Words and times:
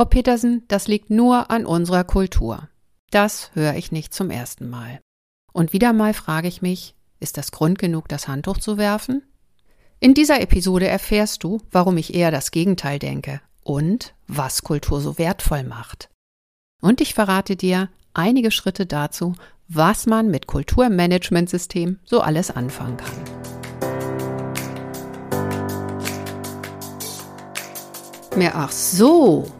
Frau 0.00 0.06
Petersen, 0.06 0.64
das 0.66 0.88
liegt 0.88 1.10
nur 1.10 1.50
an 1.50 1.66
unserer 1.66 2.04
Kultur. 2.04 2.70
Das 3.10 3.50
höre 3.52 3.74
ich 3.74 3.92
nicht 3.92 4.14
zum 4.14 4.30
ersten 4.30 4.70
Mal. 4.70 4.98
Und 5.52 5.74
wieder 5.74 5.92
mal 5.92 6.14
frage 6.14 6.48
ich 6.48 6.62
mich, 6.62 6.94
ist 7.18 7.36
das 7.36 7.52
Grund 7.52 7.78
genug, 7.78 8.08
das 8.08 8.26
Handtuch 8.26 8.56
zu 8.56 8.78
werfen? 8.78 9.22
In 9.98 10.14
dieser 10.14 10.40
Episode 10.40 10.88
erfährst 10.88 11.44
du, 11.44 11.60
warum 11.70 11.98
ich 11.98 12.14
eher 12.14 12.30
das 12.30 12.50
Gegenteil 12.50 12.98
denke 12.98 13.42
und 13.62 14.14
was 14.26 14.62
Kultur 14.62 15.02
so 15.02 15.18
wertvoll 15.18 15.64
macht. 15.64 16.08
Und 16.80 17.02
ich 17.02 17.12
verrate 17.12 17.54
dir 17.54 17.90
einige 18.14 18.52
Schritte 18.52 18.86
dazu, 18.86 19.34
was 19.68 20.06
man 20.06 20.30
mit 20.30 20.46
Kulturmanagementsystem 20.46 21.98
so 22.06 22.22
alles 22.22 22.50
anfangen 22.50 22.96
kann. 22.96 23.12
Mehr 28.34 28.56
ach 28.56 28.72
so 28.72 29.59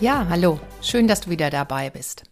Ja, 0.00 0.26
hallo, 0.30 0.58
schön, 0.80 1.08
dass 1.08 1.20
du 1.20 1.28
wieder 1.28 1.50
dabei 1.50 1.90
bist. 1.90 2.22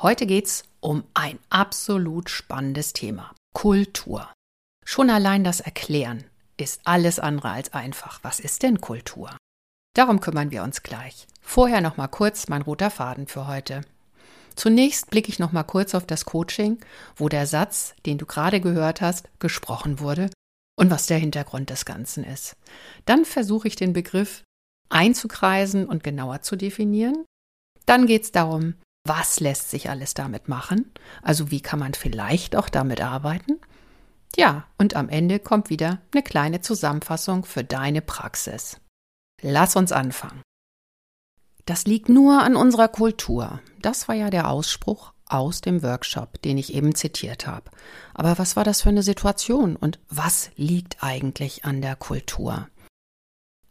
Heute 0.00 0.24
geht's 0.24 0.64
um 0.80 1.04
ein 1.12 1.38
absolut 1.50 2.30
spannendes 2.30 2.94
Thema. 2.94 3.34
Kultur. 3.52 4.32
Schon 4.82 5.10
allein 5.10 5.44
das 5.44 5.60
Erklären 5.60 6.24
ist 6.56 6.80
alles 6.84 7.18
andere 7.18 7.50
als 7.50 7.74
einfach. 7.74 8.20
Was 8.22 8.40
ist 8.40 8.62
denn 8.62 8.80
Kultur? 8.80 9.36
Darum 9.94 10.20
kümmern 10.20 10.52
wir 10.52 10.62
uns 10.62 10.82
gleich. 10.82 11.26
Vorher 11.42 11.82
noch 11.82 11.98
mal 11.98 12.08
kurz 12.08 12.48
mein 12.48 12.62
roter 12.62 12.90
Faden 12.90 13.26
für 13.26 13.46
heute. 13.46 13.82
Zunächst 14.54 15.10
blicke 15.10 15.28
ich 15.28 15.38
noch 15.38 15.52
mal 15.52 15.64
kurz 15.64 15.94
auf 15.94 16.06
das 16.06 16.24
Coaching, 16.24 16.78
wo 17.16 17.28
der 17.28 17.46
Satz, 17.46 17.94
den 18.06 18.16
du 18.16 18.24
gerade 18.24 18.62
gehört 18.62 19.02
hast, 19.02 19.28
gesprochen 19.38 20.00
wurde 20.00 20.30
und 20.76 20.90
was 20.90 21.08
der 21.08 21.18
Hintergrund 21.18 21.68
des 21.68 21.84
Ganzen 21.84 22.24
ist. 22.24 22.56
Dann 23.04 23.26
versuche 23.26 23.68
ich 23.68 23.76
den 23.76 23.92
Begriff 23.92 24.44
einzukreisen 24.92 25.86
und 25.86 26.04
genauer 26.04 26.42
zu 26.42 26.56
definieren. 26.56 27.24
Dann 27.86 28.06
geht 28.06 28.24
es 28.24 28.32
darum, 28.32 28.74
was 29.04 29.40
lässt 29.40 29.70
sich 29.70 29.90
alles 29.90 30.14
damit 30.14 30.48
machen? 30.48 30.92
Also 31.22 31.50
wie 31.50 31.60
kann 31.60 31.78
man 31.78 31.94
vielleicht 31.94 32.54
auch 32.54 32.68
damit 32.68 33.00
arbeiten? 33.00 33.58
Ja, 34.36 34.66
und 34.78 34.96
am 34.96 35.08
Ende 35.08 35.38
kommt 35.40 35.68
wieder 35.70 36.00
eine 36.12 36.22
kleine 36.22 36.60
Zusammenfassung 36.60 37.44
für 37.44 37.64
deine 37.64 38.00
Praxis. 38.00 38.80
Lass 39.42 39.76
uns 39.76 39.92
anfangen. 39.92 40.40
Das 41.66 41.84
liegt 41.84 42.08
nur 42.08 42.42
an 42.42 42.56
unserer 42.56 42.88
Kultur. 42.88 43.60
Das 43.80 44.08
war 44.08 44.14
ja 44.14 44.30
der 44.30 44.48
Ausspruch 44.48 45.12
aus 45.26 45.60
dem 45.60 45.82
Workshop, 45.82 46.40
den 46.42 46.58
ich 46.58 46.74
eben 46.74 46.94
zitiert 46.94 47.46
habe. 47.46 47.70
Aber 48.14 48.38
was 48.38 48.56
war 48.56 48.64
das 48.64 48.82
für 48.82 48.90
eine 48.90 49.02
Situation 49.02 49.76
und 49.76 49.98
was 50.08 50.50
liegt 50.56 51.02
eigentlich 51.02 51.64
an 51.64 51.80
der 51.80 51.96
Kultur? 51.96 52.68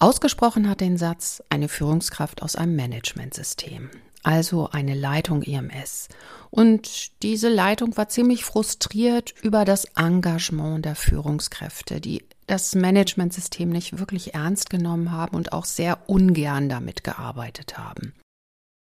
Ausgesprochen 0.02 0.68
hat 0.68 0.82
den 0.82 0.98
Satz 0.98 1.44
eine 1.50 1.70
Führungskraft 1.70 2.42
aus 2.42 2.56
einem 2.56 2.76
Managementsystem, 2.76 3.92
also 4.24 4.68
eine 4.72 4.96
Leitung 4.96 5.44
EMS. 5.44 6.08
Und 6.50 7.22
diese 7.22 7.50
Leitung 7.50 7.96
war 7.98 8.10
ziemlich 8.10 8.44
frustriert 8.44 9.36
über 9.44 9.64
das 9.64 9.86
Engagement 9.96 10.86
der 10.86 10.96
Führungskräfte, 10.96 12.02
die 12.02 12.26
das 12.48 12.74
Managementsystem 12.74 13.70
nicht 13.70 14.00
wirklich 14.00 14.34
ernst 14.34 14.72
genommen 14.72 15.12
haben 15.12 15.36
und 15.36 15.54
auch 15.54 15.66
sehr 15.66 16.10
ungern 16.10 16.68
damit 16.68 17.04
gearbeitet 17.04 17.78
haben. 17.78 18.16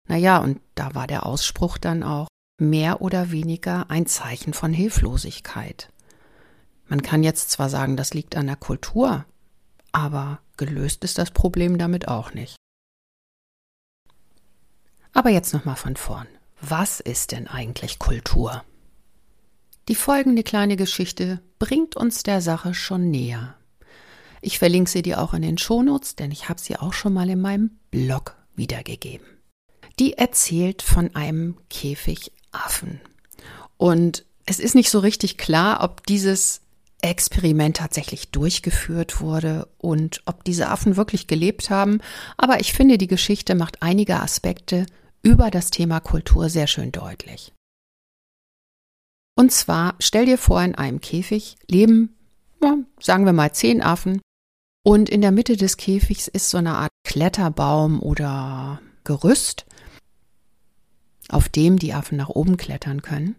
Naja, 0.10 0.40
und 0.40 0.60
da 0.76 0.94
war 0.94 1.08
der 1.08 1.26
Ausspruch 1.26 1.78
dann 1.78 2.04
auch 2.04 2.28
mehr 2.60 3.02
oder 3.02 3.32
weniger 3.32 3.90
ein 3.90 4.08
Zeichen 4.08 4.54
von 4.54 4.74
Hilflosigkeit. 4.74 5.88
Man 6.90 7.02
kann 7.02 7.24
jetzt 7.24 7.50
zwar 7.50 7.70
sagen, 7.70 7.96
das 7.96 8.14
liegt 8.14 8.36
an 8.36 8.48
der 8.48 8.58
Kultur, 8.58 9.24
aber 9.92 10.40
gelöst 10.58 11.04
ist 11.04 11.18
das 11.18 11.32
Problem 11.32 11.78
damit 11.78 12.08
auch 12.08 12.34
nicht. 12.34 12.56
Aber 15.14 15.30
jetzt 15.30 15.54
nochmal 15.54 15.76
von 15.76 15.96
vorn. 15.96 16.28
Was 16.62 17.00
ist 17.00 17.32
denn 17.32 17.48
eigentlich 17.48 18.00
Kultur? 18.00 18.64
Die 19.88 19.96
folgende 19.96 20.44
kleine 20.44 20.76
Geschichte 20.76 21.42
bringt 21.60 21.96
uns 21.96 22.24
der 22.24 22.42
Sache 22.42 22.74
schon 22.74 23.10
näher. 23.10 23.56
Ich 24.42 24.60
verlinke 24.60 24.90
sie 24.90 25.02
dir 25.02 25.22
auch 25.22 25.34
in 25.34 25.42
den 25.42 25.58
Shownotes, 25.58 26.16
denn 26.16 26.32
ich 26.32 26.50
habe 26.50 26.60
sie 26.60 26.78
auch 26.78 26.94
schon 26.94 27.14
mal 27.14 27.30
in 27.30 27.42
meinem 27.42 27.80
Blog 27.90 28.36
wiedergegeben. 28.56 29.26
Die 30.00 30.14
erzählt 30.14 30.82
von 30.82 31.16
einem 31.16 31.58
Käfigaffen. 31.70 33.02
Und 33.78 34.26
es 34.46 34.60
ist 34.60 34.76
nicht 34.76 34.90
so 34.90 35.00
richtig 35.00 35.38
klar, 35.38 35.84
ob 35.84 36.06
dieses 36.06 36.62
Experiment 37.02 37.78
tatsächlich 37.78 38.32
durchgeführt 38.32 39.22
wurde 39.22 39.68
und 39.78 40.22
ob 40.26 40.44
diese 40.44 40.70
Affen 40.70 40.98
wirklich 40.98 41.28
gelebt 41.28 41.70
haben. 41.70 42.00
Aber 42.38 42.60
ich 42.60 42.74
finde, 42.74 42.98
die 42.98 43.08
Geschichte 43.08 43.56
macht 43.56 43.82
einige 43.82 44.20
Aspekte 44.20 44.86
über 45.22 45.52
das 45.52 45.70
Thema 45.70 46.00
Kultur 46.00 46.50
sehr 46.50 46.68
schön 46.68 46.92
deutlich. 46.92 47.54
Und 49.36 49.52
zwar, 49.52 49.96
stell 50.00 50.26
dir 50.26 50.40
vor, 50.40 50.64
in 50.64 50.74
einem 50.74 51.00
Käfig 51.00 51.58
leben, 51.70 52.16
ja, 52.62 52.78
sagen 53.00 53.26
wir 53.26 53.34
mal, 53.34 53.54
zehn 53.54 53.84
Affen 53.84 54.20
und 54.84 55.10
in 55.10 55.22
der 55.22 55.32
Mitte 55.32 55.58
des 55.58 55.78
Käfigs 55.78 56.28
ist 56.28 56.50
so 56.50 56.58
eine 56.58 56.76
Art 56.76 56.92
Kletterbaum 57.04 58.02
oder 58.02 58.82
Gerüst, 59.04 59.66
auf 61.30 61.50
dem 61.50 61.78
die 61.78 61.94
Affen 61.94 62.18
nach 62.18 62.30
oben 62.30 62.58
klettern 62.58 63.02
können. 63.02 63.36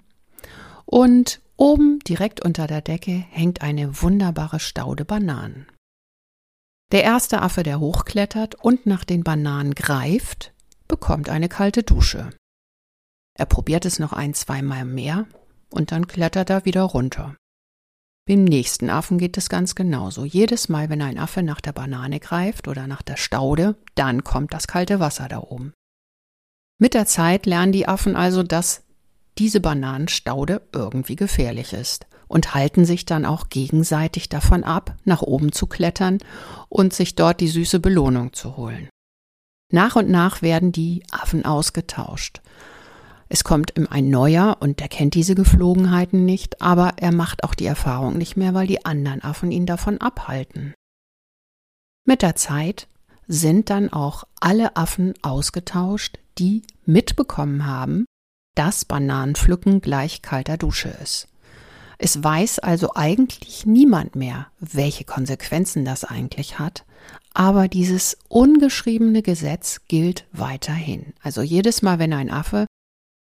Und 0.84 1.40
Oben, 1.60 1.98
direkt 1.98 2.40
unter 2.40 2.68
der 2.68 2.80
Decke, 2.80 3.10
hängt 3.10 3.62
eine 3.62 4.00
wunderbare 4.00 4.60
Staude 4.60 5.04
Bananen. 5.04 5.66
Der 6.92 7.02
erste 7.02 7.42
Affe, 7.42 7.64
der 7.64 7.80
hochklettert 7.80 8.54
und 8.54 8.86
nach 8.86 9.04
den 9.04 9.24
Bananen 9.24 9.74
greift, 9.74 10.54
bekommt 10.86 11.28
eine 11.28 11.48
kalte 11.48 11.82
Dusche. 11.82 12.30
Er 13.36 13.46
probiert 13.46 13.84
es 13.84 13.98
noch 13.98 14.12
ein, 14.12 14.34
zweimal 14.34 14.84
mehr 14.84 15.26
und 15.70 15.90
dann 15.90 16.06
klettert 16.06 16.48
er 16.48 16.64
wieder 16.64 16.82
runter. 16.82 17.36
Beim 18.26 18.44
nächsten 18.44 18.88
Affen 18.88 19.18
geht 19.18 19.36
es 19.36 19.48
ganz 19.48 19.74
genauso. 19.74 20.24
Jedes 20.24 20.68
Mal, 20.68 20.90
wenn 20.90 21.02
ein 21.02 21.18
Affe 21.18 21.42
nach 21.42 21.60
der 21.60 21.72
Banane 21.72 22.20
greift 22.20 22.68
oder 22.68 22.86
nach 22.86 23.02
der 23.02 23.16
Staude, 23.16 23.74
dann 23.96 24.22
kommt 24.22 24.54
das 24.54 24.68
kalte 24.68 25.00
Wasser 25.00 25.28
da 25.28 25.40
oben. 25.40 25.72
Mit 26.78 26.94
der 26.94 27.06
Zeit 27.06 27.46
lernen 27.46 27.72
die 27.72 27.88
Affen 27.88 28.14
also, 28.14 28.44
dass 28.44 28.84
diese 29.38 29.60
Bananenstaude 29.60 30.62
irgendwie 30.72 31.16
gefährlich 31.16 31.72
ist 31.72 32.06
und 32.26 32.54
halten 32.54 32.84
sich 32.84 33.06
dann 33.06 33.24
auch 33.24 33.48
gegenseitig 33.48 34.28
davon 34.28 34.64
ab, 34.64 34.96
nach 35.04 35.22
oben 35.22 35.52
zu 35.52 35.66
klettern 35.66 36.18
und 36.68 36.92
sich 36.92 37.14
dort 37.14 37.40
die 37.40 37.48
süße 37.48 37.80
Belohnung 37.80 38.32
zu 38.32 38.56
holen. 38.56 38.88
Nach 39.72 39.96
und 39.96 40.08
nach 40.08 40.42
werden 40.42 40.72
die 40.72 41.02
Affen 41.10 41.44
ausgetauscht. 41.44 42.40
Es 43.28 43.44
kommt 43.44 43.74
ein 43.90 44.08
neuer 44.08 44.56
und 44.60 44.80
der 44.80 44.88
kennt 44.88 45.14
diese 45.14 45.34
Geflogenheiten 45.34 46.24
nicht, 46.24 46.62
aber 46.62 46.94
er 46.96 47.12
macht 47.12 47.44
auch 47.44 47.54
die 47.54 47.66
Erfahrung 47.66 48.16
nicht 48.16 48.36
mehr, 48.36 48.54
weil 48.54 48.66
die 48.66 48.86
anderen 48.86 49.22
Affen 49.22 49.50
ihn 49.50 49.66
davon 49.66 49.98
abhalten. 49.98 50.72
Mit 52.06 52.22
der 52.22 52.36
Zeit 52.36 52.88
sind 53.26 53.68
dann 53.68 53.92
auch 53.92 54.24
alle 54.40 54.76
Affen 54.76 55.12
ausgetauscht, 55.20 56.18
die 56.38 56.62
mitbekommen 56.86 57.66
haben, 57.66 58.06
dass 58.58 58.84
Bananenpflücken 58.84 59.80
gleich 59.80 60.20
kalter 60.20 60.56
Dusche 60.56 60.88
ist. 60.88 61.28
Es 61.96 62.24
weiß 62.24 62.58
also 62.58 62.94
eigentlich 62.96 63.66
niemand 63.66 64.16
mehr, 64.16 64.48
welche 64.58 65.04
Konsequenzen 65.04 65.84
das 65.84 66.04
eigentlich 66.04 66.58
hat, 66.58 66.84
aber 67.32 67.68
dieses 67.68 68.18
ungeschriebene 68.28 69.22
Gesetz 69.22 69.82
gilt 69.86 70.26
weiterhin. 70.32 71.14
Also 71.22 71.42
jedes 71.42 71.82
Mal, 71.82 72.00
wenn 72.00 72.12
ein 72.12 72.30
Affe 72.30 72.66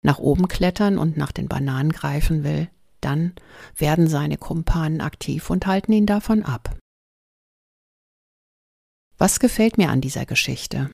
nach 0.03 0.19
oben 0.19 0.47
klettern 0.47 0.99
und 0.99 1.17
nach 1.17 1.33
den 1.33 1.49
Bananen 1.49 1.91
greifen 1.91 2.45
will, 2.45 2.69
dann 3.01 3.33
werden 3.77 4.07
seine 4.07 4.37
Kumpanen 4.37 5.01
aktiv 5.01 5.51
und 5.51 5.67
halten 5.67 5.93
ihn 5.93 6.07
davon 6.07 6.45
ab. 6.45 6.77
Was 9.19 9.41
gefällt 9.41 9.79
mir 9.79 9.91
an 9.91 10.01
dieser 10.01 10.27
Geschichte? 10.27 10.91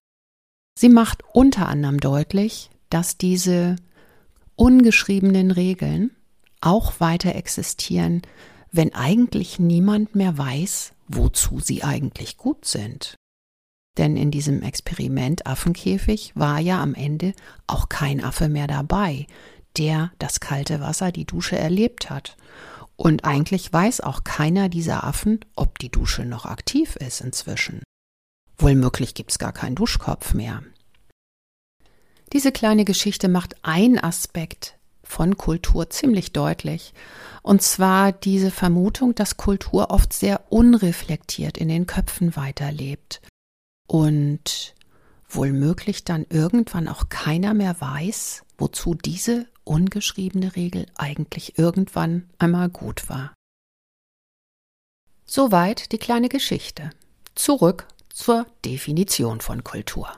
Sie 0.78 0.88
macht 0.88 1.24
unter 1.34 1.68
anderem 1.68 2.00
deutlich, 2.00 2.70
dass 2.88 3.18
diese 3.18 3.76
ungeschriebenen 4.60 5.50
Regeln 5.50 6.10
auch 6.60 7.00
weiter 7.00 7.34
existieren, 7.34 8.20
wenn 8.70 8.94
eigentlich 8.94 9.58
niemand 9.58 10.14
mehr 10.14 10.36
weiß, 10.36 10.92
wozu 11.08 11.60
sie 11.60 11.82
eigentlich 11.82 12.36
gut 12.36 12.66
sind. 12.66 13.14
Denn 13.96 14.18
in 14.18 14.30
diesem 14.30 14.62
Experiment 14.62 15.46
Affenkäfig 15.46 16.32
war 16.36 16.60
ja 16.60 16.82
am 16.82 16.94
Ende 16.94 17.32
auch 17.66 17.88
kein 17.88 18.22
Affe 18.22 18.50
mehr 18.50 18.66
dabei, 18.66 19.26
der 19.78 20.12
das 20.18 20.40
kalte 20.40 20.80
Wasser, 20.80 21.10
die 21.10 21.24
Dusche 21.24 21.56
erlebt 21.56 22.10
hat. 22.10 22.36
Und 22.96 23.24
eigentlich 23.24 23.72
weiß 23.72 24.02
auch 24.02 24.24
keiner 24.24 24.68
dieser 24.68 25.04
Affen, 25.04 25.40
ob 25.56 25.78
die 25.78 25.90
Dusche 25.90 26.26
noch 26.26 26.44
aktiv 26.44 26.96
ist 26.96 27.22
inzwischen. 27.22 27.82
Wohlmöglich 28.58 29.14
gibt's 29.14 29.38
gar 29.38 29.52
keinen 29.52 29.74
Duschkopf 29.74 30.34
mehr. 30.34 30.62
Diese 32.32 32.52
kleine 32.52 32.84
Geschichte 32.84 33.28
macht 33.28 33.56
einen 33.62 33.98
Aspekt 33.98 34.76
von 35.02 35.36
Kultur 35.36 35.90
ziemlich 35.90 36.32
deutlich. 36.32 36.94
Und 37.42 37.62
zwar 37.62 38.12
diese 38.12 38.50
Vermutung, 38.50 39.14
dass 39.14 39.36
Kultur 39.36 39.90
oft 39.90 40.12
sehr 40.12 40.52
unreflektiert 40.52 41.58
in 41.58 41.68
den 41.68 41.86
Köpfen 41.86 42.36
weiterlebt. 42.36 43.20
Und 43.88 44.74
wohlmöglich 45.28 46.04
dann 46.04 46.26
irgendwann 46.28 46.86
auch 46.86 47.08
keiner 47.08 47.54
mehr 47.54 47.80
weiß, 47.80 48.44
wozu 48.58 48.94
diese 48.94 49.46
ungeschriebene 49.64 50.54
Regel 50.54 50.86
eigentlich 50.96 51.58
irgendwann 51.58 52.28
einmal 52.38 52.68
gut 52.68 53.08
war. 53.08 53.34
Soweit 55.24 55.92
die 55.92 55.98
kleine 55.98 56.28
Geschichte. 56.28 56.90
Zurück 57.34 57.86
zur 58.08 58.46
Definition 58.64 59.40
von 59.40 59.64
Kultur. 59.64 60.12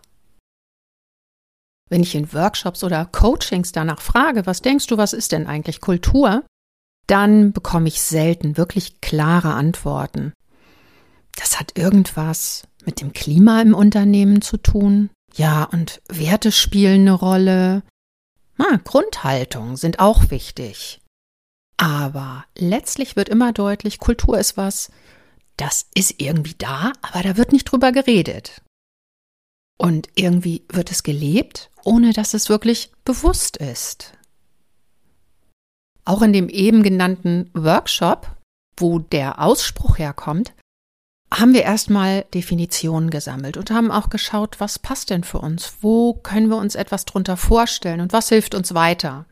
Wenn 1.93 2.05
ich 2.05 2.15
in 2.15 2.33
Workshops 2.33 2.85
oder 2.85 3.05
Coachings 3.05 3.71
danach 3.71 4.00
frage, 4.00 4.47
was 4.47 4.62
denkst 4.62 4.87
du, 4.87 4.97
was 4.97 5.12
ist 5.12 5.31
denn 5.31 5.47
eigentlich 5.47 5.83
Kultur? 5.83 6.43
Dann 7.06 7.53
bekomme 7.53 7.87
ich 7.87 8.00
selten 8.00 8.56
wirklich 8.56 9.03
klare 9.03 9.53
Antworten. 9.53 10.33
Das 11.37 11.61
hat 11.61 11.77
irgendwas 11.77 12.62
mit 12.87 13.03
dem 13.03 13.12
Klima 13.12 13.61
im 13.61 13.75
Unternehmen 13.75 14.41
zu 14.41 14.56
tun. 14.56 15.11
Ja, 15.35 15.65
und 15.65 16.00
Werte 16.09 16.50
spielen 16.50 17.03
eine 17.03 17.12
Rolle. 17.12 17.83
Ah, 18.56 18.79
Grundhaltung 18.83 19.77
sind 19.77 19.99
auch 19.99 20.31
wichtig. 20.31 21.03
Aber 21.77 22.47
letztlich 22.56 23.17
wird 23.17 23.29
immer 23.29 23.53
deutlich, 23.53 23.99
Kultur 23.99 24.39
ist 24.39 24.56
was, 24.56 24.91
das 25.59 25.85
ist 25.94 26.23
irgendwie 26.23 26.55
da, 26.56 26.94
aber 27.03 27.23
da 27.23 27.37
wird 27.37 27.53
nicht 27.53 27.65
drüber 27.65 27.93
geredet. 27.93 28.62
Und 29.82 30.11
irgendwie 30.14 30.62
wird 30.69 30.93
es 30.93 31.02
gelebt, 31.02 31.69
ohne 31.82 32.12
dass 32.12 32.34
es 32.34 32.49
wirklich 32.49 32.93
bewusst 33.05 33.56
ist. 33.56 34.12
Auch 36.05 36.23
in 36.23 36.32
dem 36.32 36.49
eben 36.49 36.84
genannten 36.84 37.50
Workshop, 37.52 38.31
wo 38.76 39.00
der 39.00 39.40
Ausspruch 39.40 39.99
herkommt, 39.99 40.55
haben 41.34 41.52
wir 41.52 41.64
erstmal 41.64 42.26
Definitionen 42.32 43.11
gesammelt 43.11 43.56
und 43.56 43.73
haben 43.73 43.90
auch 43.90 44.08
geschaut, 44.08 44.61
was 44.61 44.79
passt 44.79 45.11
denn 45.11 45.25
für 45.25 45.38
uns? 45.38 45.73
Wo 45.81 46.14
können 46.14 46.49
wir 46.49 46.58
uns 46.58 46.76
etwas 46.76 47.05
drunter 47.05 47.37
vorstellen 47.37 48.00
und 48.00 48.12
was 48.12 48.29
hilft 48.29 48.55
uns 48.55 48.75
weiter? 48.75 49.26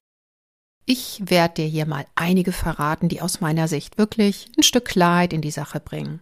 Ich 0.84 1.22
werde 1.26 1.62
dir 1.62 1.66
hier 1.66 1.86
mal 1.86 2.06
einige 2.16 2.50
verraten, 2.50 3.08
die 3.08 3.22
aus 3.22 3.40
meiner 3.40 3.68
Sicht 3.68 3.98
wirklich 3.98 4.50
ein 4.58 4.64
Stück 4.64 4.86
Klarheit 4.86 5.32
in 5.32 5.42
die 5.42 5.52
Sache 5.52 5.78
bringen. 5.78 6.20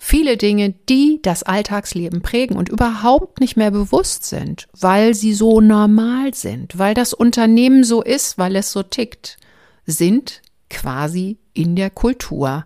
Viele 0.00 0.36
Dinge, 0.36 0.74
die 0.88 1.20
das 1.22 1.42
Alltagsleben 1.42 2.22
prägen 2.22 2.56
und 2.56 2.68
überhaupt 2.68 3.40
nicht 3.40 3.56
mehr 3.56 3.72
bewusst 3.72 4.24
sind, 4.24 4.68
weil 4.78 5.14
sie 5.14 5.34
so 5.34 5.60
normal 5.60 6.34
sind, 6.34 6.78
weil 6.78 6.94
das 6.94 7.12
Unternehmen 7.12 7.82
so 7.82 8.02
ist, 8.02 8.38
weil 8.38 8.54
es 8.56 8.70
so 8.70 8.82
tickt, 8.82 9.38
sind 9.86 10.40
quasi 10.70 11.38
in 11.52 11.74
der 11.74 11.90
Kultur 11.90 12.64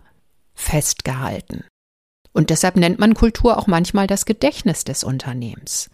festgehalten. 0.53 1.65
Und 2.33 2.49
deshalb 2.49 2.75
nennt 2.75 2.99
man 2.99 3.13
Kultur 3.15 3.57
auch 3.57 3.67
manchmal 3.67 4.07
das 4.07 4.25
Gedächtnis 4.25 4.83
des 4.83 5.03
Unternehmens. 5.03 5.89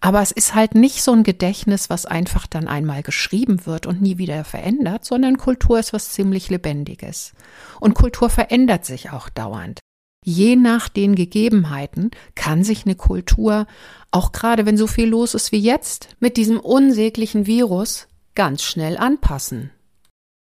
Aber 0.00 0.20
es 0.20 0.32
ist 0.32 0.54
halt 0.54 0.74
nicht 0.74 1.02
so 1.02 1.12
ein 1.12 1.22
Gedächtnis, 1.22 1.88
was 1.88 2.06
einfach 2.06 2.48
dann 2.48 2.66
einmal 2.66 3.04
geschrieben 3.04 3.66
wird 3.66 3.86
und 3.86 4.02
nie 4.02 4.18
wieder 4.18 4.42
verändert, 4.42 5.04
sondern 5.04 5.38
Kultur 5.38 5.78
ist 5.78 5.92
was 5.92 6.10
ziemlich 6.10 6.50
Lebendiges. 6.50 7.34
Und 7.78 7.94
Kultur 7.94 8.28
verändert 8.28 8.84
sich 8.84 9.10
auch 9.10 9.28
dauernd. 9.28 9.78
Je 10.24 10.54
nach 10.54 10.88
den 10.88 11.16
Gegebenheiten 11.16 12.12
kann 12.34 12.62
sich 12.62 12.86
eine 12.86 12.94
Kultur, 12.94 13.66
auch 14.12 14.30
gerade 14.30 14.66
wenn 14.66 14.76
so 14.76 14.86
viel 14.86 15.08
los 15.08 15.34
ist 15.34 15.50
wie 15.50 15.60
jetzt, 15.60 16.08
mit 16.20 16.36
diesem 16.36 16.60
unsäglichen 16.60 17.46
Virus 17.46 18.06
ganz 18.34 18.62
schnell 18.62 18.96
anpassen. 18.96 19.70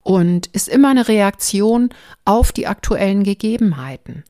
Und 0.02 0.48
ist 0.48 0.68
immer 0.68 0.90
eine 0.90 1.06
Reaktion 1.06 1.90
auf 2.24 2.50
die 2.50 2.66
aktuellen 2.66 3.22
Gegebenheiten, 3.22 4.24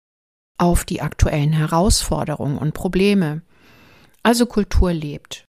auf 0.59 0.85
die 0.85 1.01
aktuellen 1.01 1.53
Herausforderungen 1.53 2.59
und 2.59 2.75
Probleme. 2.75 3.43
Also 4.23 4.45
Kultur 4.47 4.93
lebt. 4.93 5.48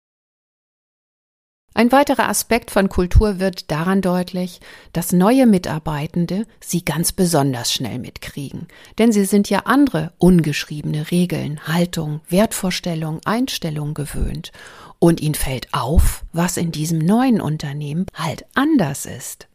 Ein 1.77 1.93
weiterer 1.93 2.31
Aspekt 2.31 2.71
von 2.71 2.89
Kultur 2.89 3.39
wird 3.39 3.71
daran 3.71 4.01
deutlich, 4.01 4.61
dass 4.95 5.13
neue 5.13 5.45
Mitarbeitende 5.45 6.47
sie 6.59 6.83
ganz 6.83 7.13
besonders 7.13 7.71
schnell 7.71 7.99
mitkriegen. 7.99 8.67
Denn 8.97 9.13
sie 9.13 9.27
sind 9.27 9.51
ja 9.51 9.65
andere 9.67 10.15
ungeschriebene 10.17 11.11
Regeln, 11.11 11.61
Haltung, 11.69 12.23
Wertvorstellung, 12.31 13.21
Einstellung 13.27 13.93
gewöhnt. 13.93 14.53
Und 15.01 15.21
ihnen 15.21 15.35
fällt 15.35 15.69
auf, 15.75 16.25
was 16.33 16.57
in 16.57 16.73
diesem 16.73 16.99
neuen 16.99 17.43
Unternehmen 17.43 18.07
halt 18.15 18.47
anders 18.55 19.05
ist. 19.05 19.47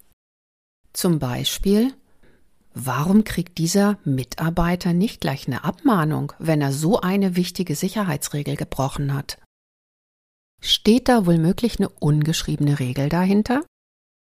Zum 0.94 1.18
Beispiel, 1.18 1.92
warum 2.76 3.24
kriegt 3.24 3.58
dieser 3.58 3.98
Mitarbeiter 4.04 4.94
nicht 4.94 5.22
gleich 5.22 5.48
eine 5.48 5.64
Abmahnung, 5.64 6.34
wenn 6.38 6.62
er 6.62 6.72
so 6.72 7.02
eine 7.02 7.36
wichtige 7.36 7.74
Sicherheitsregel 7.74 8.58
gebrochen 8.58 9.12
hat? 9.16 9.40
Steht 10.64 11.10
da 11.10 11.26
womöglich 11.26 11.80
eine 11.80 11.90
ungeschriebene 11.90 12.80
Regel 12.80 13.10
dahinter? 13.10 13.66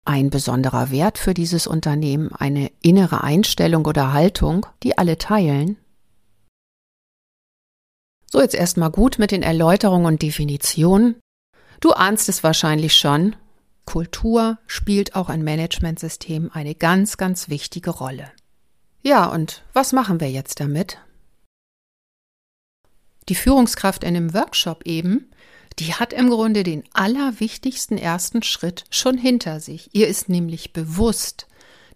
Ein 0.06 0.30
besonderer 0.30 0.90
Wert 0.90 1.18
für 1.18 1.34
dieses 1.34 1.66
Unternehmen, 1.66 2.32
eine 2.32 2.70
innere 2.80 3.22
Einstellung 3.22 3.84
oder 3.84 4.12
Haltung, 4.12 4.66
die 4.82 4.96
alle 4.96 5.18
teilen? 5.18 5.76
So, 8.30 8.40
jetzt 8.40 8.54
erstmal 8.54 8.92
gut 8.92 9.18
mit 9.18 9.32
den 9.32 9.42
Erläuterungen 9.42 10.06
und 10.06 10.22
Definitionen. 10.22 11.16
Du 11.80 11.92
ahnst 11.92 12.28
es 12.28 12.44
wahrscheinlich 12.44 12.94
schon. 12.94 13.34
Kultur 13.84 14.58
spielt 14.68 15.16
auch 15.16 15.28
ein 15.28 15.42
Managementsystem 15.42 16.50
eine 16.52 16.76
ganz, 16.76 17.16
ganz 17.16 17.48
wichtige 17.48 17.90
Rolle. 17.90 18.30
Ja, 19.02 19.26
und 19.26 19.64
was 19.72 19.92
machen 19.92 20.20
wir 20.20 20.30
jetzt 20.30 20.60
damit? 20.60 20.98
Die 23.28 23.34
Führungskraft 23.34 24.04
in 24.04 24.16
einem 24.16 24.32
Workshop 24.32 24.86
eben 24.86 25.30
die 25.78 25.94
hat 25.94 26.12
im 26.12 26.28
Grunde 26.28 26.62
den 26.62 26.84
allerwichtigsten 26.92 27.96
ersten 27.96 28.42
Schritt 28.42 28.84
schon 28.90 29.16
hinter 29.16 29.60
sich. 29.60 29.90
Ihr 29.92 30.08
ist 30.08 30.28
nämlich 30.28 30.72
bewusst, 30.72 31.46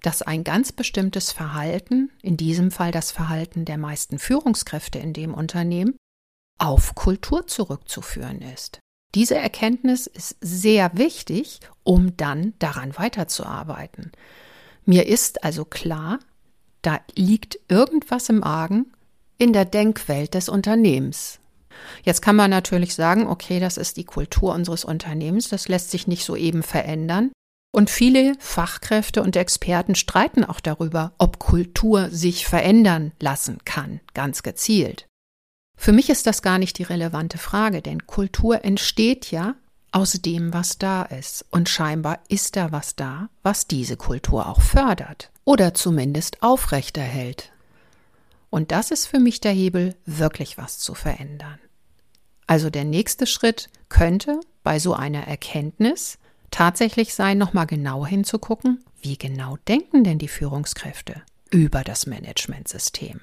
dass 0.03 0.23
ein 0.23 0.45
ganz 0.45 0.73
bestimmtes 0.73 1.33
Verhalten, 1.33 2.11
in 2.23 2.37
diesem 2.37 2.71
Fall 2.71 2.93
das 2.93 3.11
Verhalten 3.11 3.65
der 3.65 3.79
meisten 3.79 4.19
Führungskräfte 4.19 4.99
in 4.99 5.13
dem 5.13 5.35
Unternehmen, 5.35 5.97
auf 6.59 6.95
Kultur 6.95 7.47
zurückzuführen 7.47 8.41
ist. 8.41 8.81
Diese 9.15 9.37
Erkenntnis 9.37 10.07
ist 10.07 10.37
sehr 10.41 10.97
wichtig, 10.97 11.61
um 11.85 12.17
dann 12.17 12.55
daran 12.59 12.97
weiterzuarbeiten. 12.99 14.13
Mir 14.85 15.07
ist 15.07 15.45
also 15.45 15.65
klar, 15.65 16.19
da 16.83 17.01
liegt 17.15 17.59
irgendwas 17.69 18.29
im 18.29 18.45
Argen 18.45 18.93
in 19.39 19.53
der 19.53 19.65
Denkwelt 19.65 20.35
des 20.35 20.49
Unternehmens. 20.49 21.39
Jetzt 22.03 22.23
kann 22.23 22.37
man 22.37 22.51
natürlich 22.51 22.95
sagen, 22.95 23.27
okay, 23.27 23.61
das 23.61 23.77
ist 23.77 23.97
die 23.97 24.05
Kultur 24.05 24.55
unseres 24.55 24.85
Unternehmens, 24.85 25.49
das 25.49 25.69
lässt 25.69 25.91
sich 25.91 26.07
nicht 26.07 26.25
so 26.25 26.37
eben 26.37 26.63
verändern. 26.63 27.31
Und 27.73 27.91
viele 27.91 28.35
Fachkräfte 28.39 29.21
und 29.23 29.35
Experten 29.35 29.97
streiten 29.97 30.45
auch 30.45 30.61
darüber, 30.61 31.13
ob 31.19 31.41
Kultur 31.41 32.09
sich 32.11 32.47
verändern 32.47 33.13
lassen 33.19 33.59
kann, 33.65 34.01
ganz 34.15 34.45
gezielt. 34.45 35.07
Für 35.77 35.93
mich 35.93 36.09
ist 36.09 36.27
das 36.27 36.43
gar 36.43 36.59
nicht 36.59 36.79
die 36.79 36.85
relevante 36.85 37.37
Frage, 37.37 37.83
denn 37.83 38.07
Kultur 38.07 38.65
entsteht 38.65 39.33
ja 39.33 39.57
aus 39.91 40.13
dem, 40.13 40.53
was 40.53 40.79
da 40.79 41.03
ist. 41.03 41.47
Und 41.51 41.69
scheinbar 41.69 42.21
ist 42.29 42.57
da 42.57 42.73
was 42.73 42.97
da, 42.97 43.29
was 43.43 43.67
diese 43.67 43.97
Kultur 43.97 44.49
auch 44.49 44.61
fördert 44.61 45.31
oder 45.45 45.75
zumindest 45.75 46.43
aufrechterhält. 46.43 47.53
Und 48.55 48.71
das 48.71 48.93
ist 48.93 49.07
für 49.07 49.19
mich 49.19 49.41
der 49.41 49.51
Hebel, 49.51 49.97
wirklich 50.07 50.59
was 50.59 50.79
zu 50.79 50.95
verändern. 50.95 51.59
Also 52.47 52.71
der 52.71 52.85
nächste 52.85 53.27
Schritt 53.27 53.69
könnte 53.89 54.39
bei 54.63 54.79
so 54.79 54.95
einer 54.95 55.27
Erkenntnis 55.27 56.19
tatsächlich 56.53 57.15
sein, 57.15 57.37
nochmal 57.37 57.67
genau 57.67 58.07
hinzugucken, 58.07 58.85
wie 59.03 59.19
genau 59.19 59.57
denken 59.67 60.05
denn 60.05 60.21
die 60.21 60.29
Führungskräfte 60.29 61.21
über 61.51 61.83
das 61.83 62.07
Managementsystem? 62.07 63.21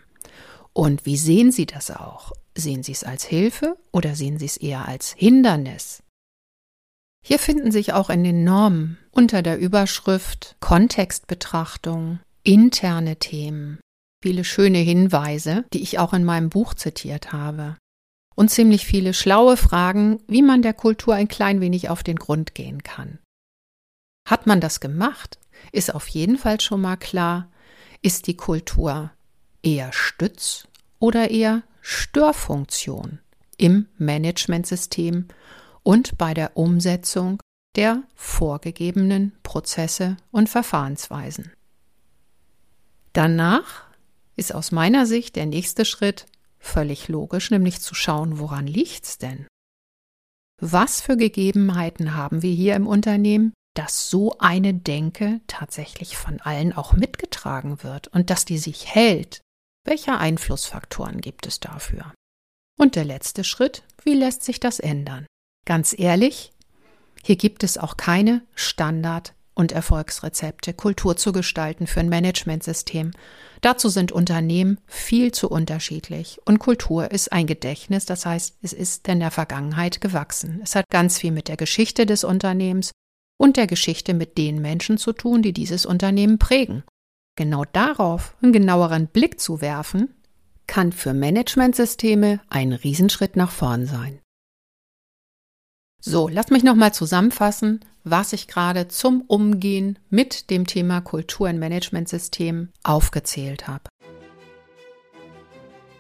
Und 0.74 1.06
wie 1.06 1.16
sehen 1.16 1.54
sie 1.54 1.66
das 1.66 1.92
auch? 1.92 2.34
Sehen 2.54 2.84
sie 2.84 2.92
es 2.92 3.06
als 3.06 3.24
Hilfe 3.24 3.78
oder 3.94 4.16
sehen 4.16 4.38
sie 4.38 4.48
es 4.48 4.58
eher 4.58 4.86
als 4.86 5.14
Hindernis? 5.14 6.04
Hier 7.26 7.40
finden 7.40 7.72
sich 7.72 7.94
auch 7.94 8.10
in 8.10 8.26
den 8.26 8.44
Normen 8.44 8.98
unter 9.12 9.42
der 9.44 9.58
Überschrift 9.60 10.58
Kontextbetrachtung 10.60 12.20
interne 12.44 13.16
Themen, 13.16 13.80
viele 14.22 14.44
schöne 14.44 14.78
Hinweise, 14.78 15.66
die 15.74 15.82
ich 15.82 16.00
auch 16.00 16.14
in 16.14 16.24
meinem 16.24 16.50
Buch 16.50 16.74
zitiert 16.74 17.32
habe. 17.32 17.78
Und 18.36 18.50
ziemlich 18.50 18.86
viele 18.86 19.14
schlaue 19.14 19.58
Fragen, 19.58 20.22
wie 20.28 20.42
man 20.42 20.62
der 20.62 20.74
Kultur 20.74 21.16
ein 21.16 21.28
klein 21.28 21.62
wenig 21.62 21.90
auf 21.90 22.04
den 22.04 22.18
Grund 22.18 22.56
gehen 22.56 22.84
kann. 22.84 23.20
Hat 24.28 24.48
man 24.48 24.62
das 24.62 24.80
gemacht, 24.80 25.40
ist 25.72 25.94
auf 25.94 26.08
jeden 26.08 26.38
Fall 26.38 26.62
schon 26.62 26.82
mal 26.82 26.98
klar, 26.98 27.50
ist 28.02 28.28
die 28.28 28.38
Kultur 28.38 29.12
eher 29.62 29.92
Stütz 29.92 30.68
oder 31.00 31.30
eher 31.30 31.64
Störfunktion 31.82 33.20
im 33.58 33.88
Managementsystem 33.98 35.28
und 35.84 36.18
bei 36.18 36.34
der 36.34 36.58
Umsetzung 36.58 37.40
der 37.76 38.04
vorgegebenen 38.16 39.34
Prozesse 39.44 40.18
und 40.32 40.50
Verfahrensweisen. 40.50 41.52
Danach 43.14 43.91
ist 44.42 44.56
aus 44.56 44.72
meiner 44.72 45.06
Sicht 45.06 45.36
der 45.36 45.46
nächste 45.46 45.86
Schritt 45.86 46.26
völlig 46.58 47.08
logisch, 47.08 47.52
nämlich 47.52 47.80
zu 47.80 47.94
schauen, 47.94 48.40
woran 48.40 48.66
liegt's 48.66 49.20
denn? 49.20 49.46
Was 50.60 51.00
für 51.00 51.16
Gegebenheiten 51.16 52.16
haben 52.16 52.42
wir 52.42 52.52
hier 52.52 52.76
im 52.76 52.88
Unternehmen, 52.88 53.54
dass 53.76 54.10
so 54.10 54.40
eine 54.40 54.74
Denke 54.74 55.42
tatsächlich 55.46 56.18
von 56.18 56.42
allen 56.42 56.74
auch 56.74 56.94
mitgetragen 56.94 57.84
wird 57.84 58.08
und 58.08 58.32
dass 58.32 58.44
die 58.44 58.58
sich 58.58 58.88
hält? 58.88 59.42
Welche 59.86 60.18
Einflussfaktoren 60.18 61.22
gibt 61.22 61.46
es 61.46 61.60
dafür? 61.60 62.12
Und 62.80 62.96
der 62.96 63.06
letzte 63.06 63.44
Schritt, 63.44 63.84
wie 64.04 64.16
lässt 64.16 64.42
sich 64.42 64.60
das 64.60 64.80
ändern? 64.80 65.28
Ganz 65.66 65.98
ehrlich, 65.98 66.52
hier 67.24 67.36
gibt 67.36 67.64
es 67.64 67.78
auch 67.78 67.96
keine 67.96 68.42
Standard- 68.56 69.36
und 69.54 69.72
Erfolgsrezepte, 69.72 70.74
Kultur 70.74 71.18
zu 71.18 71.32
gestalten 71.32 71.88
für 71.88 72.00
ein 72.00 72.10
Managementsystem. 72.10 73.12
Dazu 73.62 73.90
sind 73.90 74.12
Unternehmen 74.12 74.80
viel 74.88 75.32
zu 75.32 75.50
unterschiedlich 75.50 76.40
und 76.46 76.60
Kultur 76.60 77.12
ist 77.12 77.32
ein 77.32 77.48
Gedächtnis, 77.48 78.06
das 78.06 78.26
heißt, 78.26 78.58
es 78.62 78.74
ist 78.74 79.08
in 79.08 79.20
der 79.20 79.32
Vergangenheit 79.32 80.02
gewachsen. 80.02 80.62
Es 80.64 80.76
hat 80.76 80.86
ganz 80.90 81.20
viel 81.20 81.32
mit 81.32 81.48
der 81.48 81.58
Geschichte 81.58 82.06
des 82.06 82.24
Unternehmens 82.24 82.92
und 83.38 83.58
der 83.58 83.68
Geschichte 83.68 84.14
mit 84.14 84.38
den 84.38 84.62
Menschen 84.62 84.98
zu 84.98 85.14
tun, 85.14 85.42
die 85.42 85.54
dieses 85.54 85.86
Unternehmen 85.86 86.38
prägen. 86.38 86.84
Genau 87.36 87.66
darauf 87.66 88.36
einen 88.42 88.54
genaueren 88.54 89.08
Blick 89.08 89.40
zu 89.40 89.62
werfen, 89.62 90.14
kann 90.68 90.92
für 90.92 91.14
Managementsysteme 91.14 92.40
ein 92.50 92.72
Riesenschritt 92.72 93.36
nach 93.36 93.52
vorn 93.52 93.86
sein. 93.86 94.21
So, 96.04 96.28
lass 96.28 96.50
mich 96.50 96.64
nochmal 96.64 96.96
zusammenfassen, 96.96 97.80
was 98.04 98.34
ich 98.34 98.48
gerade 98.48 98.88
zum 98.88 99.22
Umgehen 99.22 100.00
mit 100.10 100.50
dem 100.50 100.66
Thema 100.66 101.00
Kultur- 101.00 101.48
und 101.48 101.60
Managementsystem 101.60 102.70
aufgezählt 102.84 103.68
habe. 103.68 103.84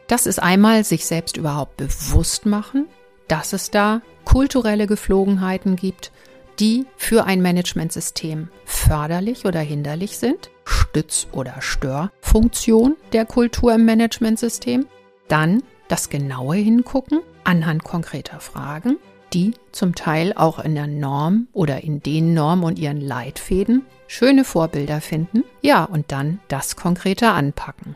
Das 0.08 0.26
ist 0.26 0.42
einmal 0.42 0.84
sich 0.84 1.06
selbst 1.06 1.38
überhaupt 1.38 1.78
bewusst 1.78 2.48
machen, 2.48 2.88
dass 3.28 3.54
es 3.54 3.70
da 3.70 4.02
kulturelle 4.26 4.88
Geflogenheiten 4.88 5.76
gibt, 5.76 6.12
die 6.60 6.88
für 6.98 7.26
ein 7.26 7.44
Managementsystem 7.44 8.50
förderlich 8.66 9.46
oder 9.46 9.60
hinderlich 9.60 10.18
sind, 10.18 10.50
Stütz- 10.66 11.28
oder 11.32 11.62
Störfunktion 11.62 12.98
der 13.14 13.26
Kultur 13.26 13.76
im 13.76 13.86
Managementsystem, 13.86 14.88
dann 15.28 15.62
das 15.90 16.10
genaue 16.10 16.56
Hingucken 16.56 17.20
anhand 17.44 17.84
konkreter 17.84 18.40
Fragen 18.40 18.98
die 19.34 19.54
zum 19.72 19.96
Teil 19.96 20.34
auch 20.34 20.60
in 20.60 20.76
der 20.76 20.88
Norm 20.88 21.48
oder 21.54 21.84
in 21.84 22.02
den 22.04 22.34
Normen 22.34 22.64
und 22.64 22.80
ihren 22.80 23.02
Leitfäden 23.02 23.86
schöne 24.08 24.44
Vorbilder 24.44 25.00
finden, 25.02 25.44
ja, 25.62 25.86
und 25.86 26.12
dann 26.12 26.40
das 26.50 26.76
konkrete 26.76 27.32
anpacken. 27.32 27.96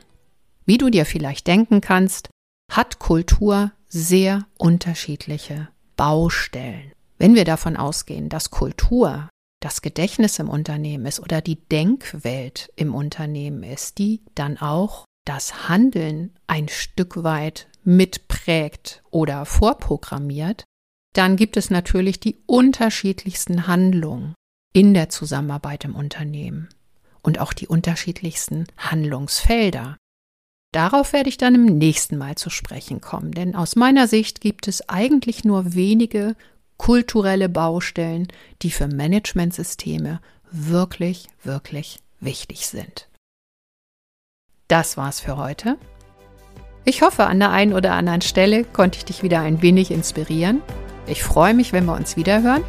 Wie 0.65 0.77
du 0.77 0.89
dir 0.89 1.05
vielleicht 1.05 1.47
denken 1.47 1.81
kannst, 1.81 2.29
hat 2.71 2.99
Kultur 2.99 3.71
sehr 3.87 4.45
unterschiedliche 4.57 5.67
Baustellen. 5.97 6.91
Wenn 7.17 7.35
wir 7.35 7.45
davon 7.45 7.77
ausgehen, 7.77 8.29
dass 8.29 8.51
Kultur 8.51 9.29
das 9.61 9.81
Gedächtnis 9.81 10.39
im 10.39 10.49
Unternehmen 10.49 11.05
ist 11.05 11.19
oder 11.19 11.41
die 11.41 11.59
Denkwelt 11.69 12.71
im 12.75 12.93
Unternehmen 12.93 13.63
ist, 13.63 13.97
die 13.97 14.21
dann 14.35 14.57
auch 14.57 15.05
das 15.25 15.67
Handeln 15.69 16.33
ein 16.47 16.67
Stück 16.67 17.23
weit 17.23 17.67
mitprägt 17.83 19.03
oder 19.11 19.45
vorprogrammiert, 19.45 20.65
dann 21.15 21.37
gibt 21.37 21.55
es 21.55 21.69
natürlich 21.69 22.19
die 22.19 22.37
unterschiedlichsten 22.45 23.67
Handlungen 23.67 24.35
in 24.73 24.93
der 24.93 25.09
Zusammenarbeit 25.09 25.85
im 25.85 25.95
Unternehmen 25.95 26.67
und 27.21 27.39
auch 27.39 27.53
die 27.53 27.67
unterschiedlichsten 27.67 28.67
Handlungsfelder. 28.77 29.97
Darauf 30.73 31.13
werde 31.13 31.29
ich 31.29 31.37
dann 31.37 31.55
im 31.55 31.77
nächsten 31.77 32.17
Mal 32.17 32.35
zu 32.35 32.49
sprechen 32.49 32.99
kommen, 32.99 33.31
denn 33.31 33.55
aus 33.55 33.77
meiner 33.77 34.09
Sicht 34.09 34.41
gibt 34.41 34.67
es 34.67 34.89
eigentlich 34.89 35.45
nur 35.45 35.73
wenige 35.73 36.35
kulturelle 36.75 37.47
Baustellen, 37.47 38.27
die 38.61 38.71
für 38.71 38.89
Managementsysteme 38.89 40.19
wirklich, 40.51 41.29
wirklich 41.43 41.99
wichtig 42.19 42.67
sind. 42.67 43.07
Das 44.67 44.97
war's 44.97 45.21
für 45.21 45.37
heute. 45.37 45.77
Ich 46.83 47.01
hoffe, 47.01 47.25
an 47.25 47.39
der 47.39 47.51
einen 47.51 47.71
oder 47.71 47.93
anderen 47.93 48.21
Stelle 48.21 48.65
konnte 48.65 48.97
ich 48.97 49.05
dich 49.05 49.23
wieder 49.23 49.39
ein 49.39 49.61
wenig 49.61 49.91
inspirieren 49.91 50.61
ich 51.07 51.23
freue 51.23 51.53
mich, 51.53 51.73
wenn 51.73 51.85
wir 51.85 51.93
uns 51.93 52.17
wieder 52.17 52.41
hören. 52.41 52.63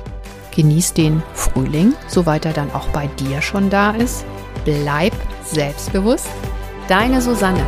Genieß 0.55 0.95
den 0.95 1.23
Frühling, 1.35 1.93
soweit 2.09 2.47
er 2.47 2.53
dann 2.53 2.73
auch 2.73 2.89
bei 2.89 3.07
dir 3.19 3.43
schon 3.43 3.69
da 3.71 3.91
ist. 3.91 4.25
Bleib 4.65 5.13
selbstbewusst. 5.45 6.29
Deine 6.89 7.21
Susanne. 7.21 7.65